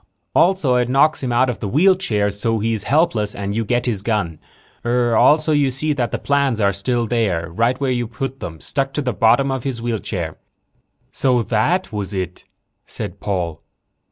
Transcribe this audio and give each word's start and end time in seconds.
Also 0.33 0.77
it 0.77 0.89
knocks 0.89 1.21
him 1.21 1.31
out 1.31 1.47
of 1.47 1.59
the 1.59 1.67
wheelchair 1.67 2.31
so 2.31 2.57
he's 2.57 2.85
helpless 2.85 3.35
and 3.35 3.53
you 3.55 3.63
get 3.63 3.85
his 3.85 4.01
gun. 4.01 4.39
Also 4.83 5.51
you 5.51 5.69
see 5.69 5.93
that 5.93 6.09
the 6.09 6.17
plans 6.17 6.59
are 6.59 6.73
still 6.73 7.05
there 7.05 7.51
right 7.51 7.79
where 7.79 7.91
you 7.91 8.07
put 8.07 8.39
them, 8.39 8.59
stuck 8.59 8.93
to 8.95 9.01
the 9.03 9.13
bottom 9.13 9.51
of 9.51 9.63
his 9.63 9.79
wheelchair." 9.79 10.37
"So 11.11 11.43
that 11.43 11.93
was 11.93 12.15
it," 12.15 12.45
said 12.87 13.19
Paul. 13.19 13.61